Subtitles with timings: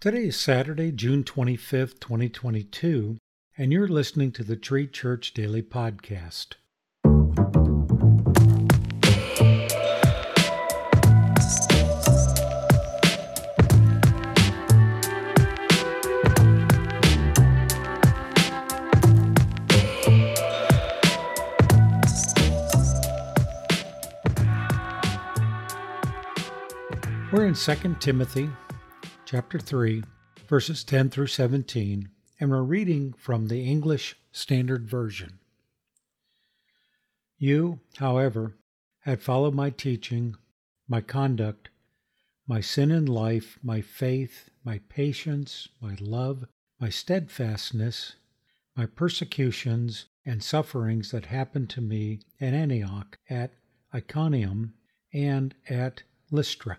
[0.00, 3.18] Today is Saturday, June 25th, 2022,
[3.58, 6.54] and you're listening to the Tree Church Daily Podcast.
[27.30, 28.48] We're in 2 Timothy
[29.30, 30.02] chapter 3,
[30.48, 32.08] verses 10 through 17,
[32.40, 35.38] and we're reading from the English Standard Version.
[37.38, 38.56] You, however,
[39.02, 40.34] had followed my teaching,
[40.88, 41.68] my conduct,
[42.48, 46.46] my sin in life, my faith, my patience, my love,
[46.80, 48.16] my steadfastness,
[48.76, 53.52] my persecutions and sufferings that happened to me at Antioch, at
[53.94, 54.74] Iconium,
[55.12, 56.02] and at
[56.32, 56.78] Lystra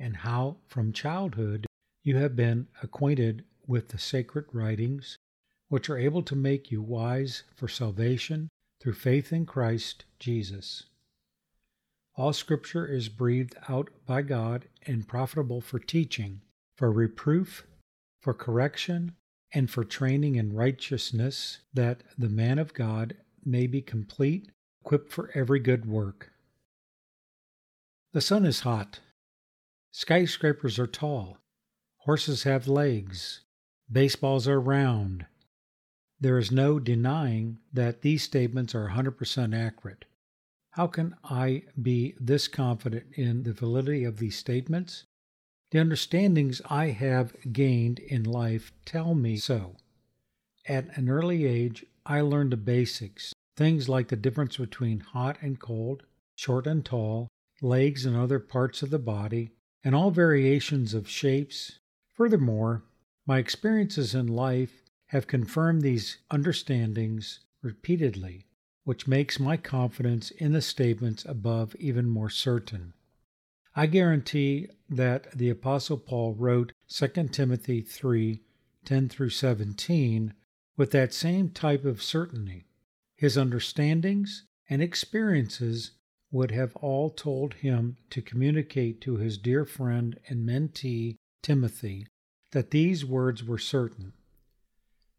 [0.00, 1.66] and how from childhood
[2.02, 5.18] you have been acquainted with the sacred writings,
[5.68, 8.48] which are able to make you wise for salvation
[8.80, 10.84] through faith in Christ Jesus.
[12.16, 16.40] All Scripture is breathed out by God and profitable for teaching,
[16.76, 17.66] for reproof,
[18.20, 19.12] for correction,
[19.52, 23.14] and for training in righteousness, that the man of God
[23.44, 24.50] may be complete,
[24.82, 26.32] equipped for every good work.
[28.12, 29.00] The sun is hot,
[29.92, 31.38] Skyscrapers are tall.
[31.98, 33.40] Horses have legs.
[33.90, 35.26] Baseballs are round.
[36.20, 40.04] There is no denying that these statements are 100% accurate.
[40.70, 45.04] How can I be this confident in the validity of these statements?
[45.72, 49.76] The understandings I have gained in life tell me so.
[50.66, 55.58] At an early age, I learned the basics, things like the difference between hot and
[55.58, 56.04] cold,
[56.36, 57.28] short and tall,
[57.60, 59.50] legs and other parts of the body,
[59.82, 61.78] and all variations of shapes.
[62.14, 62.84] Furthermore,
[63.26, 68.46] my experiences in life have confirmed these understandings repeatedly,
[68.84, 72.92] which makes my confidence in the statements above even more certain.
[73.74, 78.40] I guarantee that the Apostle Paul wrote 2 Timothy 3
[78.84, 80.34] 10 through 17
[80.76, 82.64] with that same type of certainty.
[83.16, 85.92] His understandings and experiences
[86.30, 92.06] would have all told him to communicate to his dear friend and mentee, Timothy,
[92.52, 94.12] that these words were certain.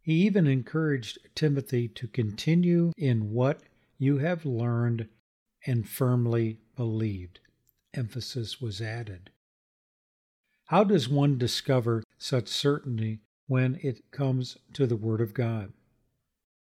[0.01, 3.61] He even encouraged Timothy to continue in what
[3.97, 5.07] you have learned
[5.66, 7.39] and firmly believed.
[7.93, 9.29] Emphasis was added.
[10.66, 15.73] How does one discover such certainty when it comes to the Word of God?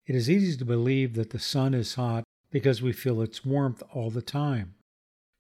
[0.07, 3.83] It is easy to believe that the sun is hot because we feel its warmth
[3.93, 4.75] all the time.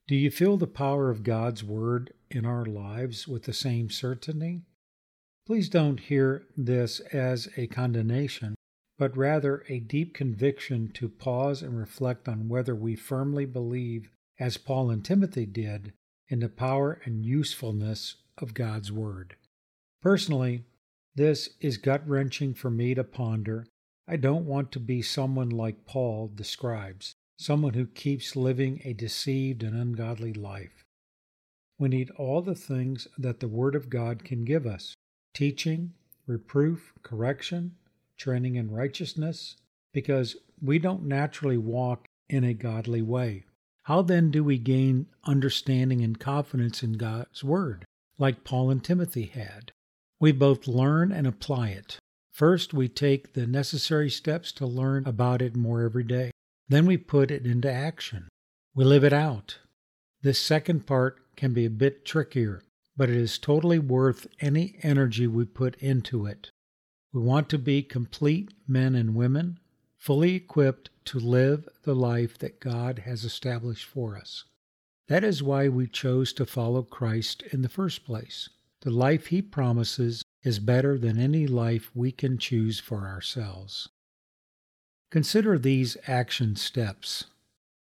[0.08, 4.62] Do you feel the power of God's Word in our lives with the same certainty?
[5.46, 8.54] Please don't hear this as a condemnation,
[8.98, 14.56] but rather a deep conviction to pause and reflect on whether we firmly believe, as
[14.56, 15.92] Paul and Timothy did,
[16.28, 19.36] in the power and usefulness of God's Word.
[20.00, 20.64] Personally,
[21.14, 23.66] this is gut wrenching for me to ponder
[24.08, 29.62] I don't want to be someone like Paul describes, someone who keeps living a deceived
[29.62, 30.84] and ungodly life.
[31.78, 34.94] We need all the things that the Word of God can give us
[35.34, 35.94] teaching,
[36.26, 37.76] reproof, correction,
[38.16, 39.56] training in righteousness,
[39.92, 43.44] because we don't naturally walk in a godly way.
[43.84, 47.84] How then do we gain understanding and confidence in God's Word,
[48.18, 49.72] like Paul and Timothy had?
[50.20, 51.98] We both learn and apply it.
[52.32, 56.30] First, we take the necessary steps to learn about it more every day.
[56.68, 58.28] Then we put it into action.
[58.74, 59.58] We live it out.
[60.22, 62.62] This second part can be a bit trickier,
[62.96, 66.50] but it is totally worth any energy we put into it.
[67.12, 69.58] We want to be complete men and women,
[69.98, 74.44] fully equipped to live the life that God has established for us.
[75.08, 78.48] That is why we chose to follow Christ in the first place.
[78.80, 83.88] The life he promises is better than any life we can choose for ourselves.
[85.10, 87.24] Consider these action steps.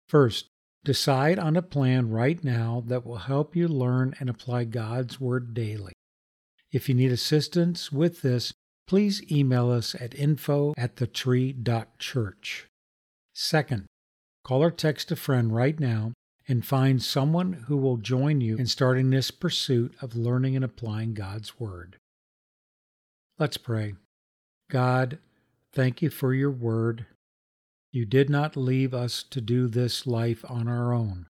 [0.08, 0.48] First,
[0.86, 5.54] decide on a plan right now that will help you learn and apply God's Word
[5.54, 5.94] daily.
[6.72, 8.54] If you need assistance with this,
[8.88, 12.68] please email us at info at thetree.church.
[13.34, 13.86] Second,
[14.44, 16.14] call or text a friend right now
[16.48, 21.14] and find someone who will join you in starting this pursuit of learning and applying
[21.14, 21.98] God's Word.
[23.40, 23.94] Let's pray.
[24.72, 25.20] God,
[25.72, 27.06] thank you for your Word.
[27.92, 31.28] You did not leave us to do this life on our own.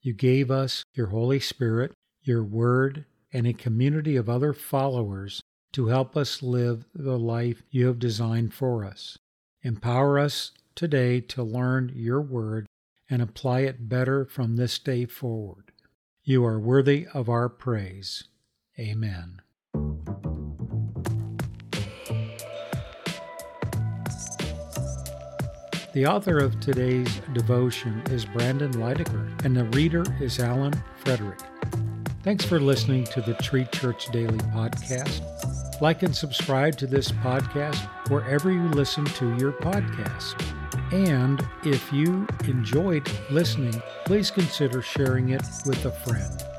[0.00, 5.40] You gave us your Holy Spirit, your Word, and a community of other followers
[5.72, 9.18] to help us live the life you have designed for us.
[9.62, 12.66] Empower us today to learn your Word
[13.10, 15.72] and apply it better from this day forward.
[16.22, 18.24] You are worthy of our praise.
[18.78, 19.40] Amen.
[25.98, 31.40] The author of today's devotion is Brandon Lydecker, and the reader is Alan Frederick.
[32.22, 35.20] Thanks for listening to the Tree Church Daily Podcast.
[35.80, 37.80] Like and subscribe to this podcast
[38.10, 40.40] wherever you listen to your podcast.
[40.92, 46.57] And if you enjoyed listening, please consider sharing it with a friend.